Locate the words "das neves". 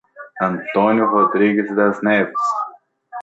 1.75-2.33